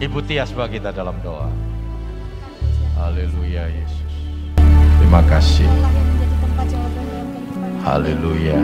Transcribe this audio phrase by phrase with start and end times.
[0.00, 1.52] Ibu Tias bagi kita dalam doa.
[2.96, 4.14] Haleluya Yesus.
[4.96, 5.68] Terima kasih.
[7.84, 8.56] Haleluya.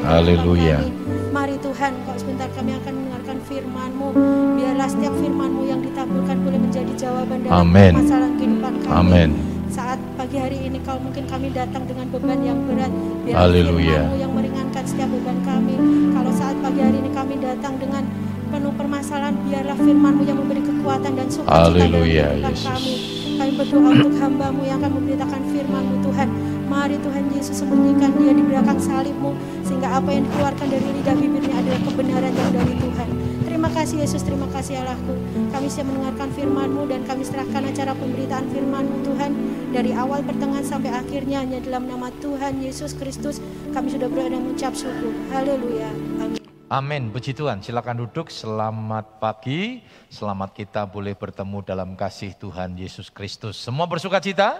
[0.00, 0.80] Haleluya.
[1.28, 4.08] Mari Tuhan, kau sebentar kami akan mendengarkan firman-Mu.
[4.56, 7.92] Biarlah setiap firman-Mu yang ditaburkan boleh menjadi jawaban dalam Amin.
[7.92, 8.96] masalah kehidupan kami.
[8.96, 9.30] Amin.
[9.68, 12.92] Saat pagi hari ini kalau mungkin kami datang dengan beban yang berat,
[13.28, 14.08] biarlah Haleluya.
[14.08, 15.76] firman-Mu yang meringankan setiap beban kami.
[16.16, 18.04] Kalau saat pagi hari ini kami datang dengan
[18.52, 22.68] penuh permasalahan, biarlah firman-Mu yang memberi kekuatan dan sukacita dalam Yesus.
[22.68, 22.94] kami.
[23.32, 26.28] Kami berdoa untuk hambamu yang akan memberitakan firman-Mu Tuhan.
[26.68, 29.32] Mari Tuhan Yesus sembunyikan dia di belakang salibmu
[29.64, 33.08] sehingga apa yang dikeluarkan dari lidah bibirnya adalah kebenaran yang dari Tuhan.
[33.48, 35.14] Terima kasih Yesus, terima kasih Allahku.
[35.52, 39.30] Kami siap mendengarkan firman-Mu dan kami serahkan acara pemberitaan firman-Mu Tuhan
[39.72, 43.40] dari awal pertengahan sampai akhirnya hanya dalam nama Tuhan Yesus Kristus
[43.72, 45.12] kami sudah berada mengucap syukur.
[45.32, 45.88] Haleluya.
[46.20, 46.41] Amin.
[46.72, 47.12] Amin.
[47.12, 47.60] Puji Tuhan.
[47.60, 48.32] Silakan duduk.
[48.32, 49.84] Selamat pagi.
[50.08, 53.60] Selamat kita boleh bertemu dalam kasih Tuhan Yesus Kristus.
[53.60, 54.56] Semua bersuka cita?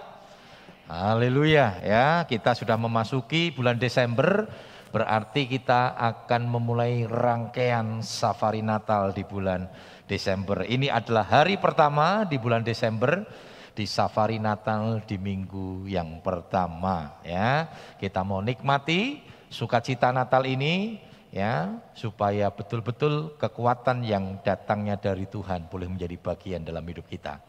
[0.92, 1.81] Haleluya.
[1.81, 4.45] Ya, kita sudah memasuki bulan Desember.
[4.92, 9.72] Berarti kita akan memulai rangkaian safari Natal di bulan
[10.05, 10.69] Desember.
[10.69, 13.25] Ini adalah hari pertama di bulan Desember
[13.72, 17.72] di safari Natal di minggu yang pertama ya.
[17.97, 25.88] Kita mau nikmati sukacita Natal ini ya supaya betul-betul kekuatan yang datangnya dari Tuhan boleh
[25.88, 27.41] menjadi bagian dalam hidup kita.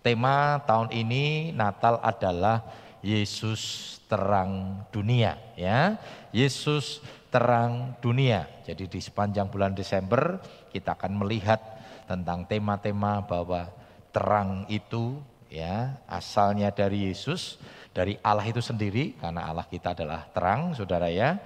[0.00, 2.62] Tema tahun ini Natal adalah
[3.02, 5.98] Yesus terang dunia ya.
[6.30, 7.02] Yesus
[7.34, 8.46] terang dunia.
[8.62, 10.38] Jadi di sepanjang bulan Desember
[10.70, 11.58] kita akan melihat
[12.06, 13.66] tentang tema-tema bahwa
[14.14, 15.18] terang itu
[15.50, 17.58] ya asalnya dari Yesus,
[17.90, 21.42] dari Allah itu sendiri karena Allah kita adalah terang Saudara ya.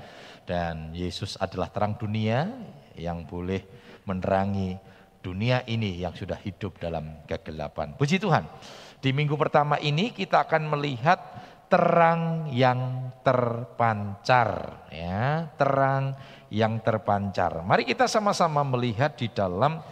[0.46, 2.46] Dan Yesus adalah terang dunia
[2.94, 3.66] yang boleh
[4.06, 4.78] menerangi
[5.18, 7.98] dunia ini yang sudah hidup dalam kegelapan.
[7.98, 8.46] Puji Tuhan.
[9.02, 11.18] Di minggu pertama ini kita akan melihat
[11.66, 16.14] terang yang terpancar ya, terang
[16.54, 17.66] yang terpancar.
[17.66, 19.82] Mari kita sama-sama melihat di dalam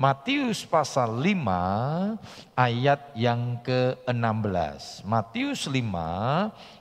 [0.00, 5.04] Matius pasal 5 ayat yang ke-16.
[5.04, 5.76] Matius 5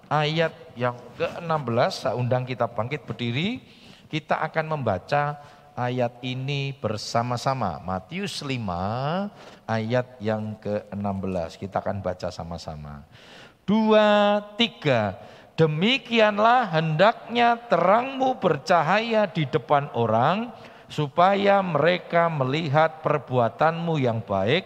[0.08, 3.60] ayat yang ke-16 saya undang kita bangkit berdiri.
[4.08, 5.36] Kita akan membaca
[5.76, 7.84] ayat ini bersama-sama.
[7.84, 8.56] Matius 5
[9.68, 11.60] ayat yang ke-16.
[11.60, 13.04] Kita akan baca sama-sama.
[13.68, 15.20] Dua, tiga.
[15.60, 20.56] Demikianlah hendaknya terangmu bercahaya di depan orang,
[20.90, 24.66] supaya mereka melihat perbuatanmu yang baik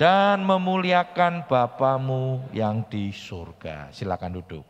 [0.00, 3.92] dan memuliakan Bapamu yang di surga.
[3.92, 4.64] Silakan duduk.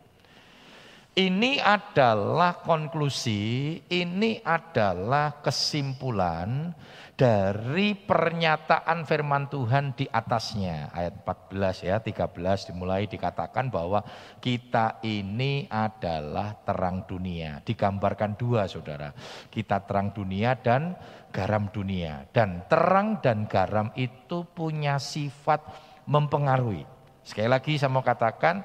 [1.19, 6.71] Ini adalah konklusi, ini adalah kesimpulan
[7.19, 10.87] dari pernyataan firman Tuhan di atasnya.
[10.95, 13.99] Ayat 14 ya, 13 dimulai dikatakan bahwa
[14.39, 17.59] kita ini adalah terang dunia.
[17.59, 19.11] Digambarkan dua saudara,
[19.51, 20.95] kita terang dunia dan
[21.27, 22.23] garam dunia.
[22.31, 25.59] Dan terang dan garam itu punya sifat
[26.07, 26.87] mempengaruhi.
[27.27, 28.63] Sekali lagi saya mau katakan,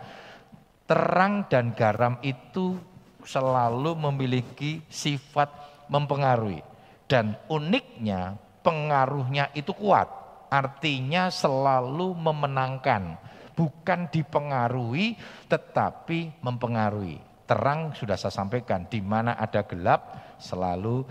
[0.87, 2.79] terang dan garam itu
[3.27, 5.51] selalu memiliki sifat
[5.91, 6.63] mempengaruhi.
[7.05, 10.09] Dan uniknya pengaruhnya itu kuat.
[10.49, 13.21] Artinya selalu memenangkan.
[13.55, 15.15] Bukan dipengaruhi
[15.47, 17.21] tetapi mempengaruhi.
[17.45, 21.05] Terang sudah saya sampaikan, di mana ada gelap selalu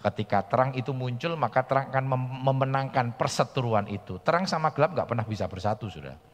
[0.00, 2.06] ketika terang itu muncul maka terang akan
[2.46, 4.22] memenangkan perseteruan itu.
[4.22, 6.29] Terang sama gelap nggak pernah bisa bersatu sudah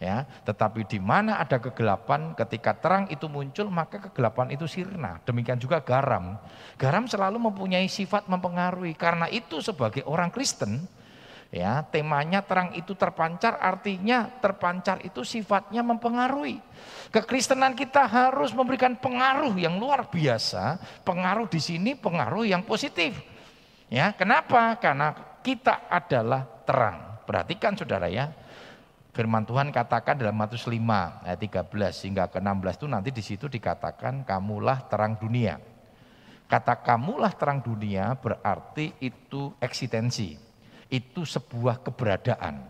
[0.00, 5.20] ya tetapi di mana ada kegelapan ketika terang itu muncul maka kegelapan itu sirna.
[5.28, 6.40] Demikian juga garam.
[6.80, 8.96] Garam selalu mempunyai sifat mempengaruhi.
[8.96, 10.88] Karena itu sebagai orang Kristen
[11.52, 16.64] ya temanya terang itu terpancar artinya terpancar itu sifatnya mempengaruhi.
[17.12, 20.80] Kekristenan kita harus memberikan pengaruh yang luar biasa.
[21.04, 23.20] Pengaruh di sini pengaruh yang positif.
[23.92, 24.80] Ya kenapa?
[24.80, 25.12] Karena
[25.44, 27.20] kita adalah terang.
[27.28, 28.39] Perhatikan saudara ya
[29.10, 33.50] Firman Tuhan katakan dalam Matius 5 ayat 13 hingga ke 16 itu nanti di situ
[33.50, 35.58] dikatakan kamulah terang dunia.
[36.46, 40.38] Kata kamulah terang dunia berarti itu eksistensi.
[40.90, 42.66] Itu sebuah keberadaan.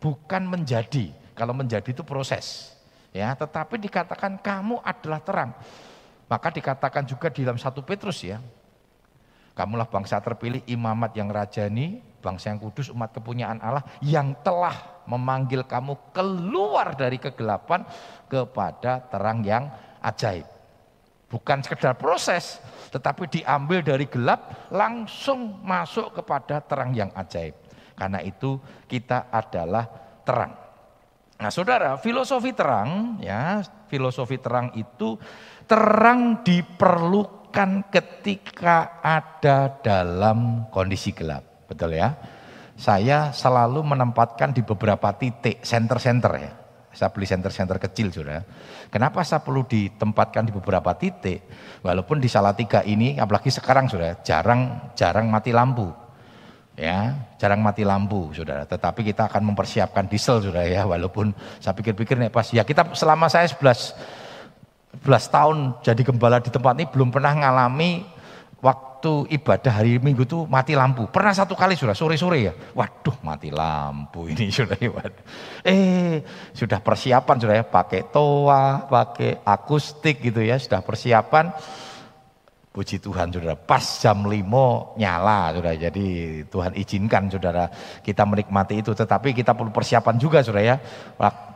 [0.00, 1.12] Bukan menjadi.
[1.36, 2.72] Kalau menjadi itu proses.
[3.12, 5.56] Ya, tetapi dikatakan kamu adalah terang.
[6.28, 8.40] Maka dikatakan juga di dalam satu Petrus ya.
[9.56, 15.62] Kamulah bangsa terpilih, imamat yang rajani, bangsa yang kudus, umat kepunyaan Allah yang telah memanggil
[15.64, 17.86] kamu keluar dari kegelapan
[18.26, 19.70] kepada terang yang
[20.02, 20.46] ajaib.
[21.26, 22.62] Bukan sekedar proses,
[22.94, 27.54] tetapi diambil dari gelap langsung masuk kepada terang yang ajaib.
[27.98, 29.90] Karena itu kita adalah
[30.22, 30.54] terang.
[31.36, 33.60] Nah, Saudara, filosofi terang ya,
[33.90, 35.18] filosofi terang itu
[35.66, 41.55] terang diperlukan ketika ada dalam kondisi gelap.
[41.66, 42.14] Betul ya?
[42.76, 46.52] Saya selalu menempatkan di beberapa titik center-center ya.
[46.96, 48.40] Saya beli center-center kecil sudah.
[48.88, 51.44] Kenapa saya perlu ditempatkan di beberapa titik?
[51.84, 55.92] Walaupun di Salatiga ini, apalagi sekarang sudah jarang jarang mati lampu,
[56.72, 58.64] ya jarang mati lampu, saudara.
[58.64, 60.88] Tetapi kita akan mempersiapkan diesel, sudah ya.
[60.88, 66.48] Walaupun saya pikir-pikir nih pas ya kita selama saya 11 11 tahun jadi gembala di
[66.48, 68.08] tempat ini belum pernah ngalami
[68.96, 71.04] waktu ibadah hari Minggu tuh mati lampu.
[71.12, 72.56] Pernah satu kali sudah sore-sore ya.
[72.72, 74.88] Waduh mati lampu ini sudah ya.
[75.60, 76.24] Eh
[76.56, 81.52] sudah persiapan sudah ya pakai toa, pakai akustik gitu ya, sudah persiapan.
[82.72, 85.76] Puji Tuhan saudara, pas jam 5 nyala saudara.
[85.76, 86.06] Jadi
[86.48, 87.68] Tuhan izinkan saudara
[88.00, 88.96] kita menikmati itu.
[88.96, 90.76] Tetapi kita perlu persiapan juga saudara ya.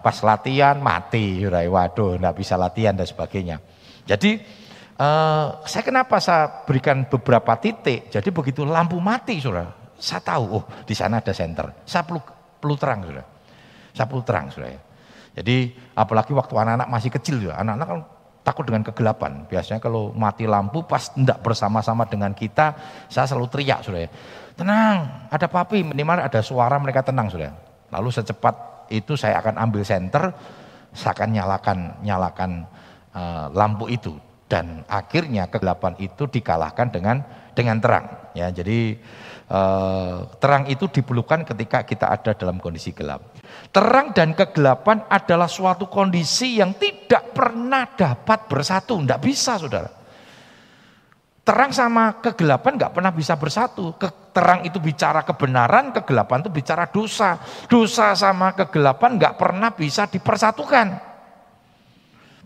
[0.04, 1.64] Pas latihan mati saudara.
[1.64, 3.60] Waduh enggak bisa latihan dan sebagainya.
[4.04, 4.60] Jadi
[5.00, 8.12] uh, saya kenapa saya berikan beberapa titik.
[8.12, 9.73] Jadi begitu lampu mati saudara.
[9.97, 11.73] Saya tahu oh di sana ada center.
[11.88, 12.20] Saya perlu,
[12.61, 13.25] perlu terang saudara.
[13.97, 14.81] Saya perlu terang saudara.
[15.31, 17.56] Jadi apalagi waktu anak-anak masih kecil ya.
[17.56, 18.00] Anak-anak kan
[18.44, 19.44] takut dengan kegelapan.
[19.49, 22.76] Biasanya kalau mati lampu pas tidak bersama-sama dengan kita,
[23.08, 24.11] saya selalu teriak sudah ya.
[24.56, 27.53] Tenang, ada papi, minimal ada suara mereka tenang sudah.
[27.93, 30.32] Lalu secepat itu saya akan ambil senter,
[30.93, 32.50] saya akan nyalakan nyalakan
[33.14, 34.12] uh, lampu itu
[34.50, 37.23] dan akhirnya kegelapan itu dikalahkan dengan
[37.55, 38.50] dengan terang ya.
[38.50, 38.99] Jadi
[39.47, 43.38] uh, terang itu diperlukan ketika kita ada dalam kondisi gelap.
[43.70, 48.99] Terang dan kegelapan adalah suatu kondisi yang tidak pernah dapat bersatu.
[48.99, 49.91] Tidak bisa saudara.
[51.46, 53.94] Terang sama kegelapan nggak pernah bisa bersatu.
[54.35, 57.38] Terang itu bicara kebenaran, kegelapan itu bicara dosa.
[57.70, 60.99] Dosa sama kegelapan nggak pernah bisa dipersatukan.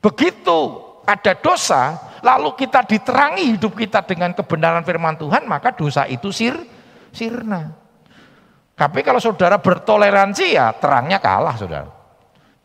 [0.05, 0.61] Begitu
[1.05, 6.56] ada dosa, lalu kita diterangi hidup kita dengan kebenaran firman Tuhan, maka dosa itu sir,
[7.12, 7.77] sirna.
[8.75, 11.91] Tapi kalau saudara bertoleransi ya terangnya kalah saudara.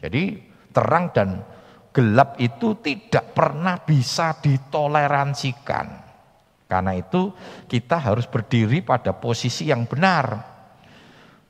[0.02, 0.42] Jadi
[0.74, 1.46] terang dan
[1.94, 6.10] gelap itu tidak pernah bisa ditoleransikan.
[6.70, 7.34] Karena itu
[7.66, 10.58] kita harus berdiri pada posisi yang benar.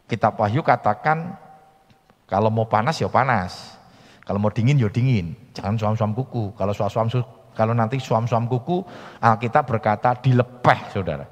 [0.07, 1.35] Kitab Wahyu katakan
[2.27, 3.79] kalau mau panas ya panas.
[4.23, 5.35] Kalau mau dingin ya dingin.
[5.59, 6.55] Jangan suam-suam kuku.
[6.55, 7.11] Kalau suam-suam
[7.51, 8.79] kalau nanti suam-suam kuku
[9.19, 11.27] Alkitab berkata dilepeh saudara.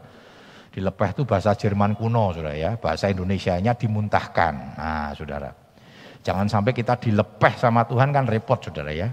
[0.76, 2.76] Dilepeh itu bahasa Jerman kuno, saudara ya.
[2.78, 4.54] Bahasa Indonesia-nya dimuntahkan.
[4.78, 5.50] Nah, saudara.
[6.22, 9.10] Jangan sampai kita dilepeh sama Tuhan kan repot, saudara ya.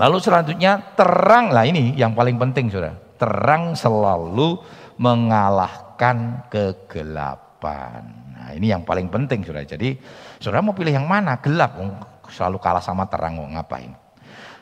[0.00, 2.96] Lalu selanjutnya terang lah ini yang paling penting, saudara.
[3.22, 4.58] Terang selalu
[4.98, 8.02] mengalahkan kegelapan.
[8.34, 9.62] Nah, ini yang paling penting, saudara.
[9.62, 9.94] Jadi,
[10.42, 11.38] saudara mau pilih yang mana?
[11.38, 11.78] Gelap,
[12.28, 13.92] selalu kalah sama terang, mau ngapain?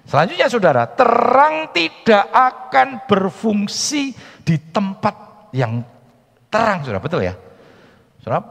[0.07, 4.15] Selanjutnya saudara, terang tidak akan berfungsi
[4.47, 5.83] di tempat yang
[6.47, 7.03] terang, saudara.
[7.03, 7.35] Betul ya?
[8.23, 8.47] Saudara,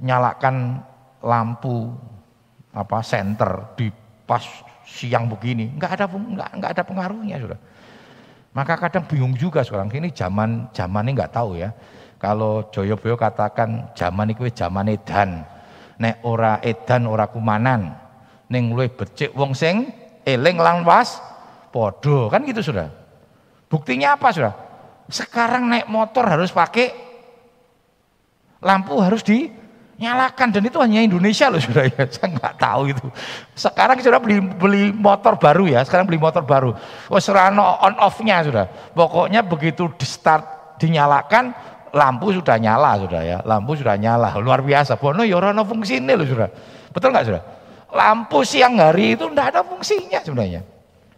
[0.00, 0.80] nyalakan
[1.20, 1.92] lampu
[2.72, 3.92] apa senter di
[4.24, 4.40] pas
[4.88, 7.60] siang begini, nggak ada nggak nggak ada pengaruhnya, saudara.
[8.56, 11.68] Maka kadang bingung juga sekarang ini zaman zaman ini nggak tahu ya.
[12.18, 15.44] Kalau Joyoboyo katakan zaman ini zaman edan,
[16.00, 17.94] nek ora edan ora kumanan,
[18.48, 19.92] neng luwe becik wong sing
[20.24, 21.20] eling lan was
[21.68, 22.88] podo kan gitu sudah.
[23.68, 24.52] Buktinya apa sudah?
[25.08, 26.92] Sekarang naik motor harus pakai
[28.64, 32.04] lampu harus dinyalakan dan itu hanya Indonesia loh sudah ya.
[32.14, 33.06] Saya nggak tahu itu.
[33.52, 35.84] Sekarang sudah beli beli motor baru ya.
[35.84, 36.72] Sekarang beli motor baru.
[37.12, 38.64] Oh serano on off-nya sudah.
[38.96, 41.52] Pokoknya begitu di start dinyalakan
[41.92, 43.38] lampu sudah nyala sudah ya.
[43.44, 44.32] Lampu sudah nyala.
[44.40, 44.96] Luar biasa.
[44.96, 46.48] Bono ya fungsi ini loh sudah.
[46.92, 47.42] Betul nggak sudah?
[47.92, 50.62] Lampu siang hari itu tidak ada fungsinya sebenarnya.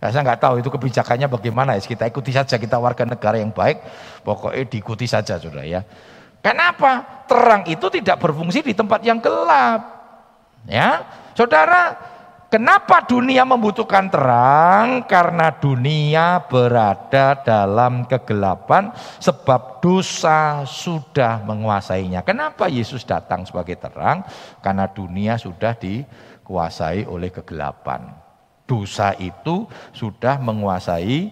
[0.00, 1.84] Nah, saya nggak tahu itu kebijakannya bagaimana ya.
[1.84, 3.84] Kita ikuti saja kita warga negara yang baik,
[4.24, 5.84] pokoknya diikuti saja sudah ya.
[6.40, 7.24] Kenapa?
[7.28, 10.00] Terang itu tidak berfungsi di tempat yang gelap.
[10.64, 11.04] Ya,
[11.36, 11.96] saudara,
[12.48, 15.04] kenapa dunia membutuhkan terang?
[15.04, 22.24] Karena dunia berada dalam kegelapan sebab dosa sudah menguasainya.
[22.24, 24.24] Kenapa Yesus datang sebagai terang?
[24.64, 26.04] Karena dunia sudah di
[26.50, 28.10] dikuasai oleh kegelapan.
[28.66, 31.30] Dosa itu sudah menguasai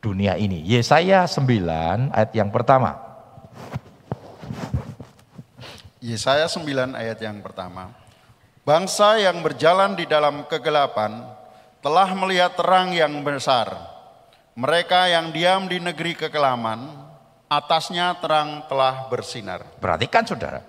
[0.00, 0.64] dunia ini.
[0.64, 2.96] Yesaya 9 ayat yang pertama.
[6.00, 7.92] Yesaya 9 ayat yang pertama.
[8.64, 11.20] Bangsa yang berjalan di dalam kegelapan
[11.84, 13.68] telah melihat terang yang besar.
[14.56, 16.88] Mereka yang diam di negeri kekelaman
[17.52, 19.60] atasnya terang telah bersinar.
[19.76, 20.64] Perhatikan saudara,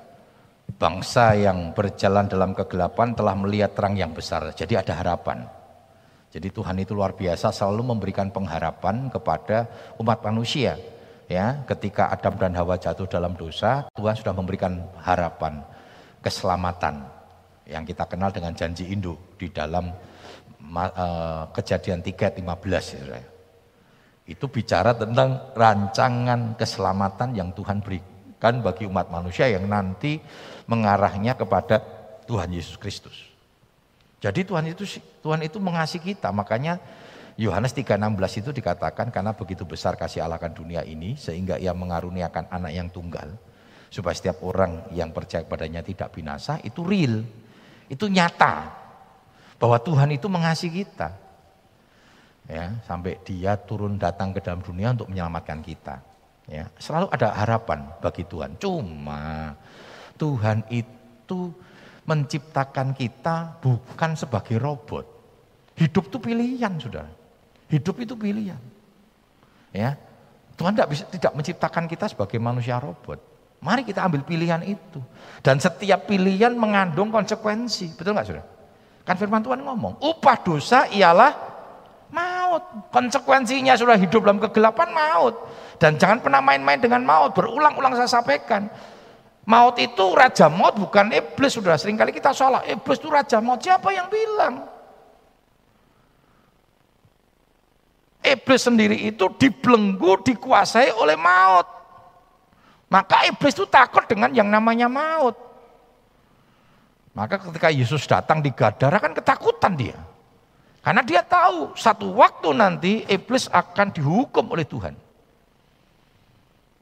[0.75, 4.51] bangsa yang berjalan dalam kegelapan telah melihat terang yang besar.
[4.51, 5.47] Jadi ada harapan.
[6.27, 10.75] Jadi Tuhan itu luar biasa selalu memberikan pengharapan kepada umat manusia.
[11.27, 15.59] Ya, ketika Adam dan Hawa jatuh dalam dosa, Tuhan sudah memberikan harapan,
[16.24, 17.03] keselamatan
[17.67, 19.91] yang kita kenal dengan janji induk di dalam
[20.71, 22.43] uh, kejadian 3 15
[22.95, 23.19] ya.
[24.27, 30.19] Itu bicara tentang rancangan keselamatan yang Tuhan berikan bagi umat manusia yang nanti
[30.67, 31.79] mengarahnya kepada
[32.27, 33.15] Tuhan Yesus Kristus.
[34.19, 34.83] Jadi Tuhan itu
[35.24, 36.77] Tuhan itu mengasihi kita, makanya
[37.38, 42.50] Yohanes 3:16 itu dikatakan karena begitu besar kasih Allah akan dunia ini sehingga ia mengaruniakan
[42.50, 43.29] anak yang tunggal
[43.93, 47.24] supaya setiap orang yang percaya padanya tidak binasa itu real.
[47.88, 48.74] Itu nyata
[49.62, 51.09] bahwa Tuhan itu mengasihi kita.
[52.47, 56.00] Ya, sampai dia turun datang ke dalam dunia untuk menyelamatkan kita.
[56.47, 58.55] Ya, selalu ada harapan bagi Tuhan.
[58.55, 59.51] Cuma
[60.17, 61.53] Tuhan itu
[62.07, 65.05] menciptakan kita bukan sebagai robot.
[65.77, 67.05] Hidup itu pilihan, sudah.
[67.69, 68.57] Hidup itu pilihan.
[69.69, 69.93] Ya.
[70.57, 73.21] Tuhan tidak bisa tidak menciptakan kita sebagai manusia robot.
[73.62, 74.97] Mari kita ambil pilihan itu.
[75.45, 77.93] Dan setiap pilihan mengandung konsekuensi.
[77.93, 78.45] Betul nggak sudah?
[79.05, 81.31] Kan firman Tuhan ngomong, upah dosa ialah
[82.12, 82.91] maut.
[82.91, 85.36] Konsekuensinya sudah hidup dalam kegelapan maut.
[85.77, 87.38] Dan jangan pernah main-main dengan maut.
[87.38, 88.67] Berulang-ulang saya sampaikan.
[89.48, 91.56] Maut itu raja maut bukan iblis.
[91.56, 92.68] Sudah sering kali kita salah.
[92.68, 93.63] Iblis itu raja maut.
[93.63, 94.77] Siapa yang bilang?
[98.27, 101.68] iblis sendiri itu dibelenggu, dikuasai oleh maut.
[102.88, 105.36] Maka iblis itu takut dengan yang namanya maut.
[107.16, 109.98] Maka ketika Yesus datang di Gadara kan ketakutan dia.
[110.86, 114.96] Karena dia tahu satu waktu nanti iblis akan dihukum oleh Tuhan.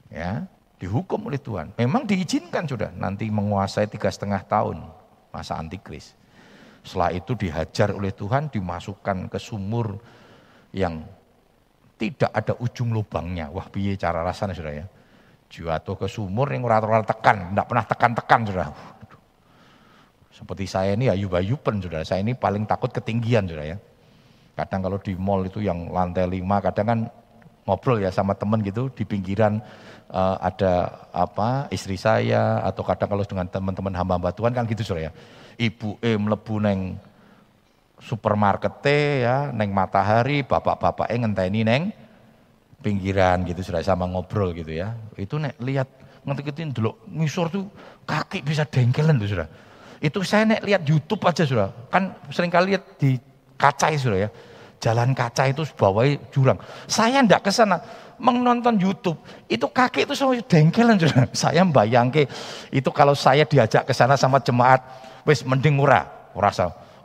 [0.06, 1.72] Ya, dihukum oleh Tuhan.
[1.76, 4.84] Memang diizinkan sudah nanti menguasai tiga setengah tahun
[5.32, 6.12] masa antikris.
[6.86, 9.98] Setelah itu dihajar oleh Tuhan, dimasukkan ke sumur
[10.70, 11.02] yang
[11.98, 13.50] tidak ada ujung lubangnya.
[13.50, 14.86] Wah piye cara rasanya sudah ya.
[15.46, 18.68] Jatuh ke sumur yang ora tekan, tidak pernah tekan-tekan sudah.
[20.36, 23.76] Seperti saya ini ayub-ayuban sudah, saya ini paling takut ketinggian sudah ya.
[24.52, 27.00] Kadang kalau di mall itu yang lantai lima, kadang kan
[27.66, 29.58] ngobrol ya sama temen gitu di pinggiran
[30.10, 35.10] uh, ada apa istri saya atau kadang kalau dengan teman-teman hamba-hamba Tuhan kan gitu sudah
[35.10, 35.12] ya.
[35.56, 36.80] Ibu E melebu neng
[37.96, 38.84] supermarket
[39.24, 41.82] ya, neng matahari, bapak-bapak eh ngenteni neng
[42.84, 44.94] pinggiran gitu sudah sama ngobrol gitu ya.
[45.18, 45.88] Itu nek lihat
[46.22, 47.66] ngetik-ngetik dulu ngisor tuh
[48.06, 49.48] kaki bisa dengkelan tuh sudah.
[49.98, 51.72] Itu saya nek lihat YouTube aja sudah.
[51.88, 53.16] Kan sering kali lihat di
[53.56, 54.30] kaca sudah ya.
[54.76, 56.60] Jalan kaca itu bawah jurang.
[56.84, 57.80] Saya ndak ke sana
[58.20, 59.16] menonton YouTube.
[59.48, 61.26] Itu kaki itu sama dengkelan sudah.
[61.32, 62.28] Saya bayangke
[62.68, 64.84] itu kalau saya diajak ke sana sama jemaat
[65.24, 66.04] wis mending ora,
[66.36, 66.52] ora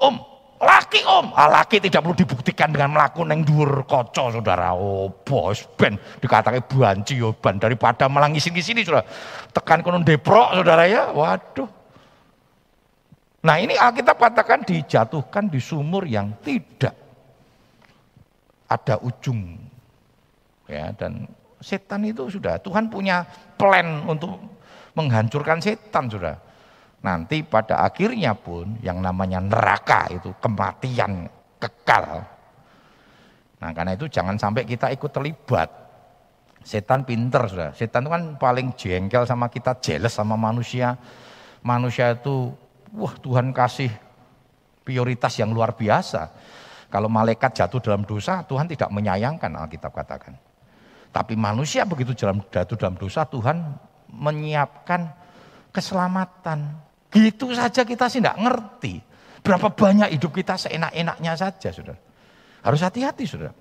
[0.01, 0.15] Om,
[0.61, 4.77] Laki om, ah, laki tidak perlu dibuktikan dengan melakukan yang dur koco saudara.
[4.77, 9.01] Oh bos ben dikatakan banci yo ban daripada malah ngisi sini sudah
[9.49, 11.09] tekan konon deprok saudara ya.
[11.17, 11.65] Waduh.
[13.41, 16.93] Nah ini Alkitab katakan dijatuhkan di sumur yang tidak
[18.71, 19.59] ada ujung.
[20.71, 21.27] Ya dan
[21.59, 23.27] setan itu sudah Tuhan punya
[23.59, 24.39] plan untuk
[24.95, 26.39] menghancurkan setan sudah.
[27.01, 31.27] Nanti pada akhirnya pun yang namanya neraka itu kematian
[31.59, 32.23] kekal.
[33.61, 35.69] Nah karena itu jangan sampai kita ikut terlibat.
[36.61, 37.73] Setan pinter sudah.
[37.73, 40.93] Setan itu kan paling jengkel sama kita, jealous sama manusia.
[41.65, 42.53] Manusia itu,
[42.93, 43.89] wah Tuhan kasih
[44.85, 46.29] prioritas yang luar biasa.
[46.91, 50.35] Kalau malaikat jatuh dalam dosa, Tuhan tidak menyayangkan Alkitab katakan.
[51.11, 53.63] Tapi manusia begitu jatuh dalam dosa, Tuhan
[54.11, 55.07] menyiapkan
[55.71, 56.75] keselamatan.
[57.11, 58.99] Gitu saja kita sih tidak ngerti.
[59.39, 61.97] Berapa banyak hidup kita seenak-enaknya saja, saudara.
[62.61, 63.55] Harus hati-hati, saudara.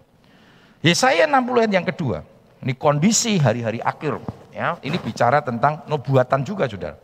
[0.83, 2.27] Yesaya 60 ayat yang kedua.
[2.61, 4.21] Ini kondisi hari-hari akhir.
[4.51, 6.99] Ya, ini bicara tentang nubuatan juga, saudara.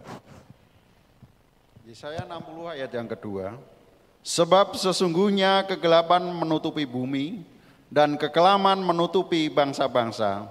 [1.87, 3.57] Yesaya 60 ayat yang kedua.
[4.27, 7.47] Sebab sesungguhnya kegelapan menutupi bumi
[7.87, 10.51] dan kekelaman menutupi bangsa-bangsa.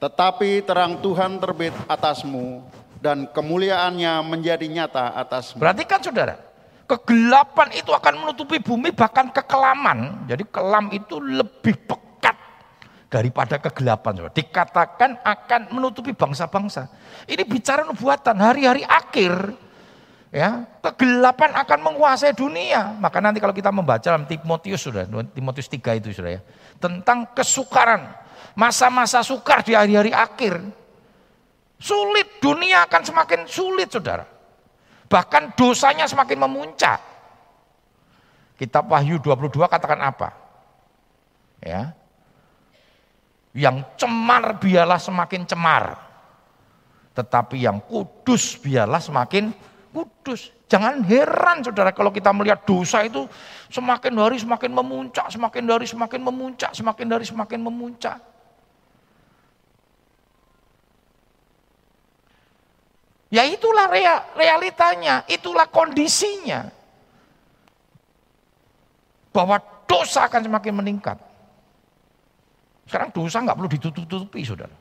[0.00, 2.64] Tetapi terang Tuhan terbit atasmu
[3.04, 5.52] dan kemuliaannya menjadi nyata atas.
[5.52, 6.40] Perhatikan saudara,
[6.88, 10.24] kegelapan itu akan menutupi bumi bahkan kekelaman.
[10.24, 12.40] Jadi kelam itu lebih pekat
[13.12, 14.24] daripada kegelapan.
[14.24, 14.32] Saudara.
[14.32, 16.88] Dikatakan akan menutupi bangsa-bangsa.
[17.28, 19.52] Ini bicara nubuatan hari-hari akhir.
[20.32, 22.96] Ya, kegelapan akan menguasai dunia.
[22.96, 25.04] Maka nanti kalau kita membaca dalam Timotius sudah,
[25.36, 26.42] Timotius 3 itu sudah ya,
[26.80, 28.08] tentang kesukaran,
[28.56, 30.56] masa-masa sukar di hari-hari akhir
[31.82, 34.22] Sulit, dunia akan semakin sulit saudara.
[35.10, 37.02] Bahkan dosanya semakin memuncak.
[38.54, 40.30] Kitab Wahyu 22 katakan apa?
[41.58, 41.90] Ya.
[43.50, 45.98] Yang cemar biarlah semakin cemar.
[47.18, 49.50] Tetapi yang kudus biarlah semakin
[49.92, 50.50] kudus.
[50.72, 53.28] Jangan heran saudara kalau kita melihat dosa itu
[53.68, 58.16] semakin hari semakin memuncak, semakin hari semakin memuncak, semakin hari semakin memuncak.
[63.32, 63.88] Ya itulah
[64.36, 66.68] realitanya, itulah kondisinya.
[69.32, 69.56] Bahwa
[69.88, 71.16] dosa akan semakin meningkat.
[72.84, 74.76] Sekarang dosa nggak perlu ditutup-tutupi saudara.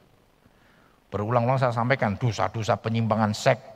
[1.08, 3.71] Berulang-ulang saya sampaikan dosa-dosa penyimpangan seks.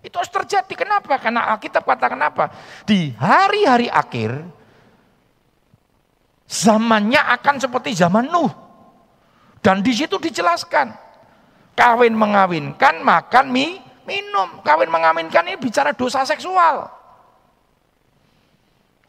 [0.00, 0.72] Itu harus terjadi.
[0.72, 1.20] Kenapa?
[1.20, 2.48] Karena Alkitab katakan apa?
[2.88, 4.32] Di hari-hari akhir,
[6.48, 8.52] zamannya akan seperti zaman Nuh.
[9.60, 10.96] Dan di situ dijelaskan,
[11.76, 13.76] kawin mengawinkan, makan mie,
[14.08, 14.64] minum.
[14.64, 16.88] Kawin mengawinkan ini bicara dosa seksual.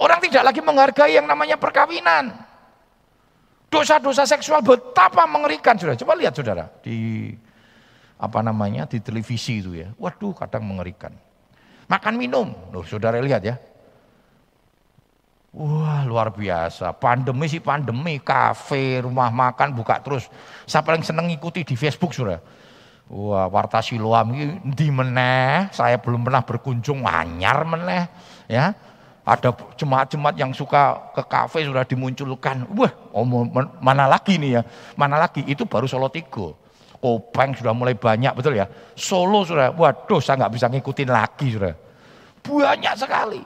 [0.02, 2.34] Orang tidak lagi menghargai yang namanya perkawinan.
[3.72, 5.96] Dosa-dosa seksual betapa mengerikan sudah.
[5.96, 7.32] Coba lihat saudara di
[8.22, 9.90] apa namanya di televisi itu ya.
[9.98, 11.10] Waduh, kadang mengerikan.
[11.90, 13.58] Makan minum, loh saudara lihat ya.
[15.52, 20.32] Wah luar biasa, pandemi sih pandemi, kafe, rumah makan buka terus.
[20.64, 22.40] Saya paling seneng ikuti di Facebook sudah.
[23.12, 24.32] Wah, Warta Siloam
[24.64, 28.08] di meneh, saya belum pernah berkunjung anyar meneh,
[28.48, 28.72] ya.
[29.28, 32.64] Ada jemaat-jemaat yang suka ke kafe sudah dimunculkan.
[32.72, 33.28] Wah, oh,
[33.84, 34.62] mana lagi nih ya?
[34.96, 35.44] Mana lagi?
[35.44, 36.61] Itu baru Solo Tigo.
[37.02, 38.70] Kopeng sudah mulai banyak, betul ya?
[38.94, 41.74] Solo sudah, waduh saya nggak bisa ngikutin lagi sudah.
[42.46, 43.42] Banyak sekali.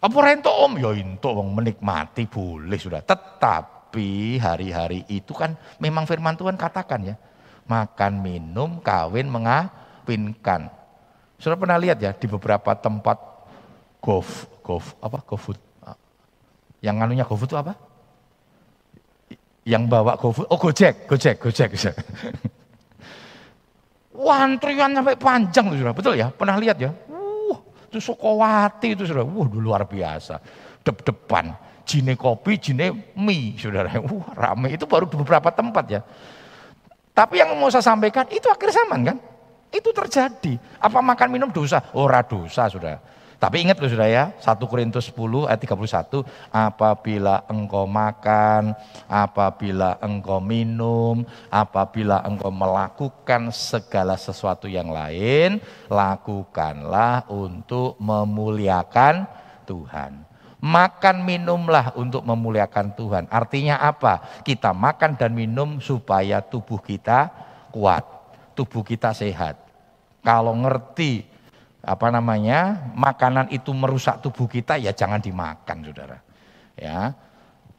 [0.00, 0.76] Apa rento om?
[0.76, 3.00] Ya itu menikmati boleh sudah.
[3.00, 7.16] Tetapi hari-hari itu kan memang firman Tuhan katakan ya
[7.68, 10.72] makan minum, kawin, mengawinkan.
[11.40, 13.16] Sudah pernah lihat ya di beberapa tempat
[14.02, 15.56] golf, golf apa GoFood?
[16.82, 17.76] Yang anunya GoFood itu apa?
[19.68, 21.68] Yang bawa GoFood, oh Gojek, Gojek, Gojek.
[21.76, 21.94] Gojek.
[24.20, 26.28] Wah antrian sampai panjang tuh sudah, betul ya?
[26.28, 26.92] Pernah lihat ya?
[27.08, 30.36] Wah, itu Sukowati itu sudah, wah luar biasa.
[30.84, 31.56] Dep-depan,
[31.88, 33.88] jine kopi, jine mie, saudara.
[34.12, 36.00] Wah rame, itu baru beberapa tempat ya.
[37.16, 39.16] Tapi yang mau saya sampaikan itu akhir zaman kan?
[39.72, 40.56] Itu terjadi.
[40.80, 41.80] Apa makan minum dosa?
[41.92, 42.96] Ora dosa sudah.
[43.40, 48.76] Tapi ingat loh sudah ya, 1 Korintus 10 ayat 31, apabila engkau makan,
[49.08, 55.56] apabila engkau minum, apabila engkau melakukan segala sesuatu yang lain,
[55.88, 59.24] lakukanlah untuk memuliakan
[59.64, 60.28] Tuhan.
[60.60, 63.24] Makan minumlah untuk memuliakan Tuhan.
[63.32, 64.44] Artinya apa?
[64.44, 67.32] Kita makan dan minum supaya tubuh kita
[67.72, 68.04] kuat,
[68.52, 69.56] tubuh kita sehat.
[70.20, 71.29] Kalau ngerti
[71.80, 76.18] apa namanya makanan itu merusak tubuh kita ya jangan dimakan saudara.
[76.76, 77.16] Ya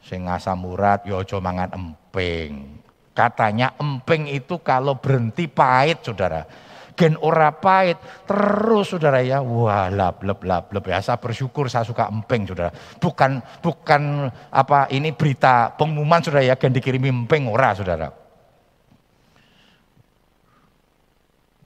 [0.02, 2.82] sing asam urat ya mangan emping.
[3.14, 6.46] Katanya emping itu kalau berhenti pahit saudara.
[6.92, 9.46] Gen ora pahit terus saudara ya.
[9.46, 12.74] Wah lab lab lab lab ya saya bersyukur saya suka emping saudara.
[12.98, 16.56] Bukan bukan apa ini berita pengumuman saudara ya.
[16.58, 18.21] Gen dikirimi emping ora saudara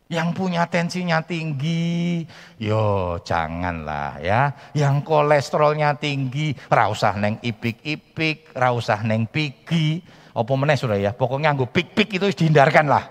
[0.06, 2.22] yang punya tensinya tinggi,
[2.62, 4.54] yo janganlah ya.
[4.78, 10.06] Yang kolesterolnya tinggi, rausah neng ipik-ipik, rausah neng pigi.
[10.36, 13.08] Apa meneh sudah ya, pokoknya gue pik-pik itu dihindarkan lah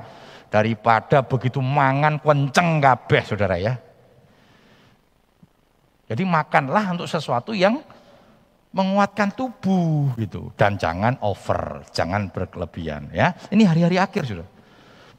[0.53, 3.75] daripada begitu mangan kenceng kabeh saudara ya.
[6.05, 7.81] Jadi makanlah untuk sesuatu yang
[8.71, 13.35] menguatkan tubuh gitu dan jangan over, jangan berkelebihan ya.
[13.51, 14.54] Ini hari-hari akhir sudah.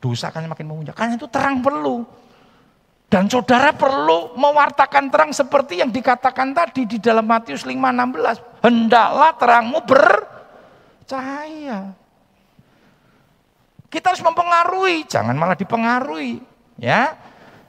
[0.06, 0.94] Dosa akan makin memuncak.
[0.94, 2.06] Karena itu terang perlu.
[3.10, 8.38] Dan saudara perlu mewartakan terang seperti yang dikatakan tadi di dalam Matius 5:16.
[8.62, 11.90] Hendaklah terangmu bercahaya.
[13.90, 16.54] Kita harus mempengaruhi, jangan malah dipengaruhi.
[16.76, 17.16] Ya,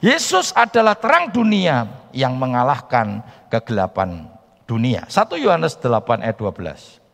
[0.02, 4.28] Yesus adalah terang dunia yang mengalahkan kegelapan
[4.66, 5.06] dunia.
[5.08, 7.05] 1 Yohanes 8 ayat 12.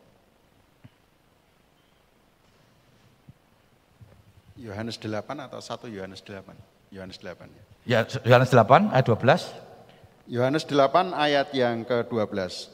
[4.63, 6.95] Yohanes 8 atau 1 Yohanes 8?
[6.95, 7.63] Yohanes 8 ya.
[7.83, 9.51] Ya, Yohanes 8 ayat 12.
[10.31, 12.71] Yohanes 8 ayat yang ke-12.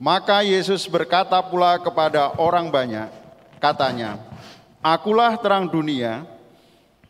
[0.00, 3.12] Maka Yesus berkata pula kepada orang banyak,
[3.60, 4.16] katanya,
[4.80, 6.24] Akulah terang dunia,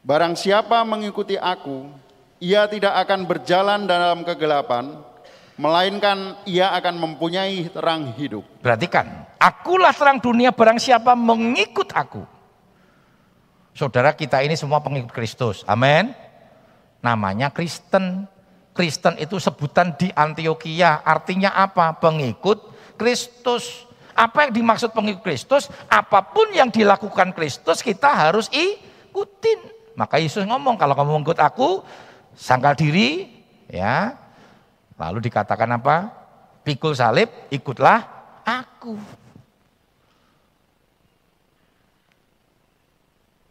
[0.02, 1.88] barang siapa mengikuti aku,
[2.42, 4.98] ia tidak akan berjalan dalam kegelapan,
[5.54, 8.42] melainkan ia akan mempunyai terang hidup.
[8.60, 12.41] Perhatikan, akulah terang dunia barang siapa mengikut aku.
[13.72, 15.64] Saudara kita ini semua pengikut Kristus.
[15.64, 16.12] Amin.
[17.00, 18.28] Namanya Kristen.
[18.72, 21.00] Kristen itu sebutan di Antioquia.
[21.04, 21.96] Artinya apa?
[21.96, 23.88] Pengikut Kristus.
[24.12, 25.72] Apa yang dimaksud pengikut Kristus?
[25.88, 29.72] Apa pun yang dilakukan Kristus kita harus ikutin.
[29.96, 31.84] Maka Yesus ngomong kalau kamu mengikut aku,
[32.36, 33.28] sangkal diri,
[33.68, 34.16] ya.
[34.96, 36.12] Lalu dikatakan apa?
[36.64, 38.04] Pikul salib, ikutlah
[38.44, 38.96] aku.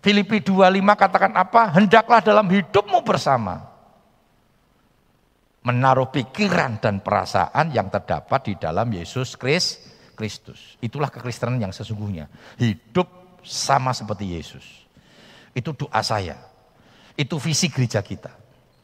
[0.01, 1.77] Filipi 25 katakan apa?
[1.77, 3.69] Hendaklah dalam hidupmu bersama.
[5.61, 10.81] Menaruh pikiran dan perasaan yang terdapat di dalam Yesus Kristus.
[10.81, 12.25] Itulah kekristenan yang sesungguhnya.
[12.57, 14.65] Hidup sama seperti Yesus.
[15.53, 16.41] Itu doa saya.
[17.13, 18.33] Itu visi gereja kita.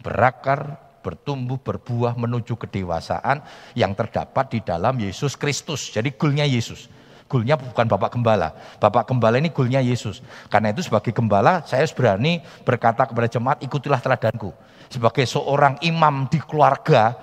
[0.05, 3.41] Berakar, bertumbuh, berbuah menuju kedewasaan
[3.73, 5.89] yang terdapat di dalam Yesus Kristus.
[5.89, 6.93] Jadi goalnya Yesus.
[7.27, 8.55] Gulnya bukan Bapak Gembala.
[8.79, 10.23] Bapak Gembala ini gulnya Yesus.
[10.47, 14.55] Karena itu sebagai gembala saya berani berkata kepada jemaat ikutilah teladanku.
[14.87, 17.19] Sebagai seorang imam di keluarga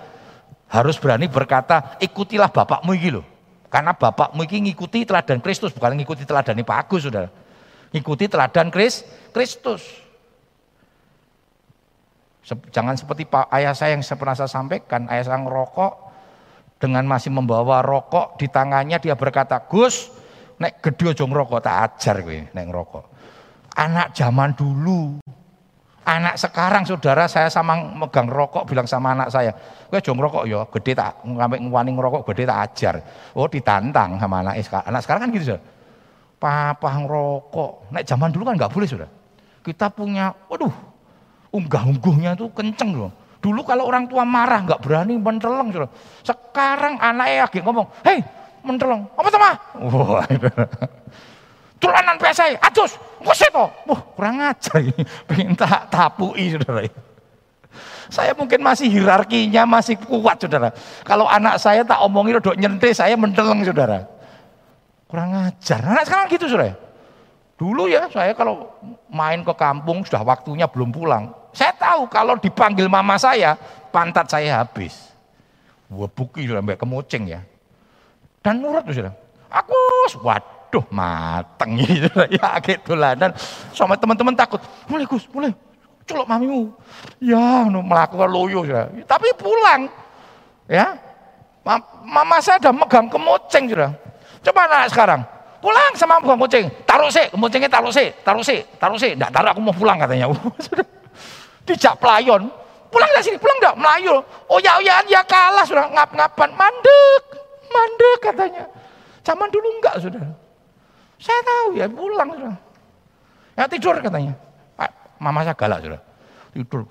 [0.69, 3.25] harus berani berkata ikutilah bapakmu ini loh.
[3.73, 7.33] Karena bapakmu ini ngikuti teladan Kristus bukan ngikuti teladan Pak Agus saudara.
[7.89, 8.69] Ngikuti teladan
[9.33, 10.05] Kristus.
[12.45, 13.25] Jangan seperti
[13.57, 16.04] ayah saya yang pernah saya sampaikan, ayah saya ngerokok,
[16.85, 20.13] dengan masih membawa rokok di tangannya dia berkata, Gus,
[20.61, 23.05] nek gede aja ngerokok, tak ajar gue nek ngerokok.
[23.81, 25.17] Anak zaman dulu,
[26.05, 29.57] anak sekarang saudara saya sama megang rokok bilang sama anak saya,
[29.89, 32.95] gue aja ngerokok ya, gede tak ngambil ngwani ngerokok, gede tak ajar.
[33.33, 34.61] Oh ditantang sama anak.
[34.85, 35.65] Anak sekarang kan gitu saudara.
[36.37, 39.09] Papa ngerokok, nek zaman dulu kan nggak boleh saudara.
[39.65, 40.69] Kita punya, waduh,
[41.49, 45.69] unggah-ungguhnya itu kenceng loh Dulu kalau orang tua marah nggak berani menteleng.
[46.25, 48.25] Sekarang anaknya lagi ngomong, hei
[48.65, 49.51] menteleng, apa sama?
[49.85, 50.25] Wah,
[51.77, 53.69] tulanan PSI, adus, ngusir toh.
[53.85, 55.05] Wah, kurang ajar ini.
[55.29, 56.89] Pengen tak tapui, saudara.
[58.09, 60.73] Saya mungkin masih hierarkinya masih kuat, saudara.
[61.05, 64.09] Kalau anak saya tak omongin udah nyentil, saya menteleng, saudara.
[65.05, 65.85] Kurang ajar.
[65.85, 66.73] Anak sekarang gitu, saudara.
[67.61, 68.73] Dulu ya, saya kalau
[69.13, 71.44] main ke kampung, sudah waktunya belum pulang.
[71.55, 73.55] Saya tahu kalau dipanggil mama saya,
[73.95, 75.15] pantat saya habis.
[75.87, 77.41] Wah buki sampai kemucing ya.
[78.43, 79.15] Dan nurut sudah.
[79.55, 79.79] Aku
[80.27, 82.11] waduh mateng gitu
[82.43, 83.31] ya gitu lah dan
[83.71, 84.59] sama teman-teman takut
[84.91, 85.55] mulai Gus mulai
[86.03, 86.75] culok mamimu.
[87.23, 89.87] Ya melakukan loyo sudah tapi pulang
[90.67, 90.99] ya.
[92.05, 93.95] Mama saya udah megang kemucing sudah
[94.43, 95.21] coba anak sekarang.
[95.63, 99.55] Pulang sama megang kucing taruh sih kemucingnya taruh sih taruh sih taruh sih enggak taruh
[99.55, 100.29] aku mau pulang katanya.
[100.67, 100.85] Sudah
[101.65, 102.49] dijak pelayon.
[102.93, 103.77] Pulang dari sini, pulang enggak?
[103.77, 104.15] Melayu.
[104.47, 106.49] Oh ya, ya, ya kalah sudah ngap-ngapan.
[106.55, 107.25] Mandek,
[107.73, 108.65] mandek katanya.
[109.27, 110.25] Zaman dulu enggak sudah.
[111.19, 112.55] Saya tahu ya, pulang sudah.
[113.59, 114.35] Ya tidur katanya.
[115.19, 116.01] Mama saya galak sudah.
[116.55, 116.83] Tidur.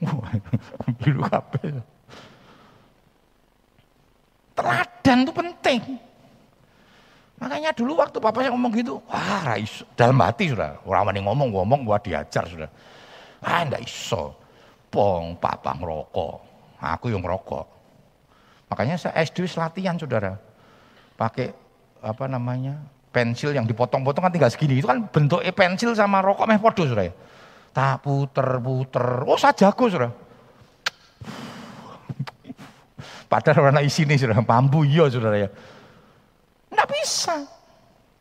[1.00, 1.80] Biru kabel.
[4.54, 5.80] Teladan itu penting.
[7.42, 10.80] Makanya dulu waktu papa saya ngomong gitu, wah rais, dalam hati sudah.
[10.86, 12.70] Orang yang ngomong, ngomong, gua diajar sudah.
[13.44, 14.32] Ah ndak iso.
[14.88, 16.36] Pong papa ngerokok.
[16.80, 17.66] Aku yang ngerokok.
[18.72, 20.40] Makanya saya SD latihan saudara.
[21.14, 21.52] Pakai
[22.00, 22.80] apa namanya
[23.14, 24.80] pensil yang dipotong-potong kan tinggal segini.
[24.80, 27.12] Itu kan bentuknya pensil sama rokok meh podo saudara.
[27.74, 29.28] Tak puter-puter.
[29.28, 30.10] Oh saya jago saudara.
[33.30, 34.40] Padahal warna isi ini saudara.
[34.40, 35.48] Bambu iya saudara ya.
[36.72, 37.36] Nggak bisa.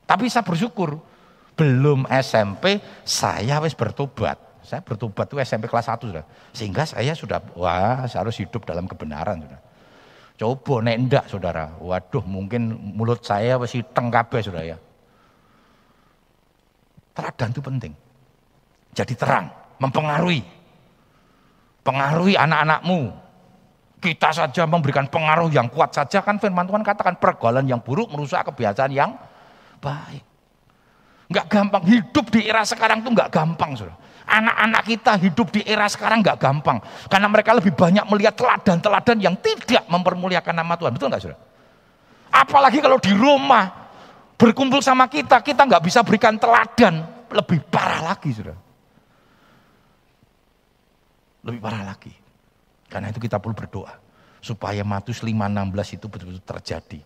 [0.03, 0.99] Tapi saya bersyukur.
[1.53, 4.41] Belum SMP saya wis bertobat.
[4.63, 6.25] Saya bertobat itu SMP kelas 1 sudah.
[6.55, 9.59] Sehingga saya sudah, wah saya harus hidup dalam kebenaran sudah.
[10.33, 14.77] Coba nek enggak saudara, waduh mungkin mulut saya masih tengkabe sudah ya.
[17.13, 17.93] Teladan itu penting.
[18.97, 19.45] Jadi terang,
[19.77, 20.41] mempengaruhi.
[21.85, 23.13] Pengaruhi anak-anakmu.
[24.01, 28.43] Kita saja memberikan pengaruh yang kuat saja kan firman Tuhan katakan pergaulan yang buruk merusak
[28.51, 29.15] kebiasaan yang
[29.79, 30.32] baik.
[31.33, 33.97] Enggak gampang, hidup di era sekarang itu enggak gampang saudara.
[34.23, 36.77] Anak-anak kita hidup di era sekarang nggak gampang.
[37.09, 40.93] Karena mereka lebih banyak melihat teladan-teladan yang tidak mempermuliakan nama Tuhan.
[40.93, 41.41] Betul nggak saudara?
[42.29, 43.65] Apalagi kalau di rumah
[44.37, 47.25] berkumpul sama kita, kita nggak bisa berikan teladan.
[47.33, 48.61] Lebih parah lagi saudara.
[51.43, 52.13] Lebih parah lagi.
[52.87, 53.97] Karena itu kita perlu berdoa.
[54.37, 56.99] Supaya Matius 5.16 itu betul-betul terjadi.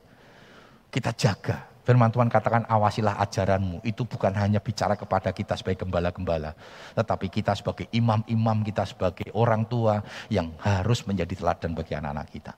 [0.92, 3.80] Kita jaga Firman Tuhan katakan awasilah ajaranmu.
[3.88, 6.52] Itu bukan hanya bicara kepada kita sebagai gembala-gembala.
[7.00, 12.52] Tetapi kita sebagai imam-imam, kita sebagai orang tua yang harus menjadi teladan bagi anak-anak kita.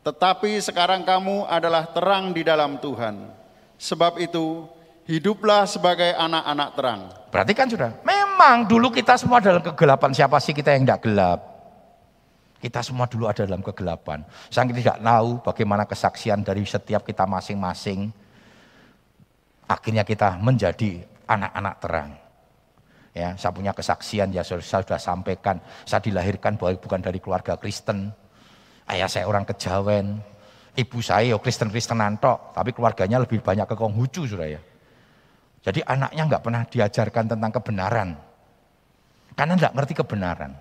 [0.00, 3.28] tetapi sekarang kamu adalah terang di dalam Tuhan.
[3.76, 4.64] Sebab itu,
[5.04, 7.00] hiduplah sebagai anak-anak terang.
[7.28, 10.12] Perhatikan sudah, memang dulu kita semua dalam kegelapan.
[10.16, 11.40] Siapa sih kita yang tidak gelap?
[12.60, 14.20] Kita semua dulu ada dalam kegelapan.
[14.52, 18.12] Saya tidak tahu bagaimana kesaksian dari setiap kita masing-masing.
[19.64, 22.10] Akhirnya kita menjadi anak-anak terang.
[23.10, 25.56] Ya, saya punya kesaksian ya saya sudah sampaikan.
[25.88, 28.12] Saya dilahirkan bukan dari keluarga Kristen.
[28.90, 30.18] Ayah saya orang Kejawen.
[30.74, 34.62] Ibu saya yo Kristen-Kristen nantok, tapi keluarganya lebih banyak ke Konghucu sudah ya.
[35.60, 38.08] Jadi anaknya nggak pernah diajarkan tentang kebenaran.
[39.34, 40.52] Karena nggak ngerti kebenaran.